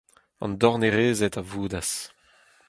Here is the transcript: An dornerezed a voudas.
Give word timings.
An 0.43 0.53
dornerezed 0.61 1.35
a 1.41 1.43
voudas. 1.49 1.89